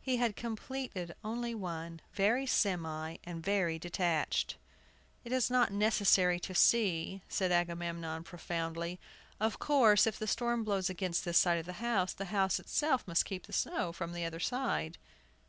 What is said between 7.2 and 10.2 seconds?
said Agamemnon, profoundly; "of course, if